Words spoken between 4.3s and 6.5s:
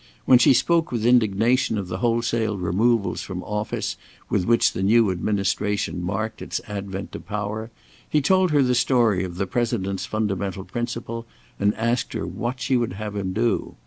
with which the new administration marked